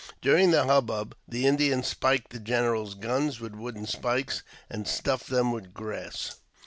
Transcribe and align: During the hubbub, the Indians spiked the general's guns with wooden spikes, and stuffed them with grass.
During 0.19 0.49
the 0.49 0.65
hubbub, 0.65 1.15
the 1.27 1.45
Indians 1.45 1.85
spiked 1.85 2.31
the 2.31 2.39
general's 2.39 2.95
guns 2.95 3.39
with 3.39 3.53
wooden 3.53 3.85
spikes, 3.85 4.41
and 4.67 4.87
stuffed 4.87 5.29
them 5.29 5.51
with 5.51 5.75
grass. 5.75 6.37